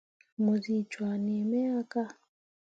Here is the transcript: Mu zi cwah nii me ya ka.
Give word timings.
Mu 0.43 0.53
zi 0.61 0.75
cwah 0.91 1.15
nii 1.23 1.43
me 1.49 1.59
ya 1.67 1.79
ka. 1.91 2.03